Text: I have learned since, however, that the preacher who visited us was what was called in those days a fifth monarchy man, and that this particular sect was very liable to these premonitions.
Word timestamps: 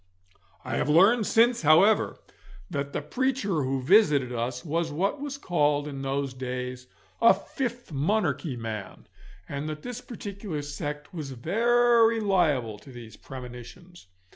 I 0.65 0.77
have 0.77 0.89
learned 0.89 1.27
since, 1.27 1.61
however, 1.61 2.17
that 2.71 2.91
the 2.91 3.03
preacher 3.03 3.61
who 3.61 3.83
visited 3.83 4.33
us 4.33 4.65
was 4.65 4.91
what 4.91 5.21
was 5.21 5.37
called 5.37 5.87
in 5.87 6.01
those 6.01 6.33
days 6.33 6.87
a 7.21 7.35
fifth 7.35 7.91
monarchy 7.91 8.55
man, 8.57 9.05
and 9.47 9.69
that 9.69 9.83
this 9.83 10.01
particular 10.01 10.63
sect 10.63 11.13
was 11.13 11.33
very 11.33 12.19
liable 12.19 12.79
to 12.79 12.91
these 12.91 13.15
premonitions. 13.15 14.07